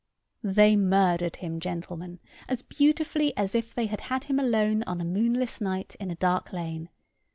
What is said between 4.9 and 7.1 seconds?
a moonless night in a dark lane.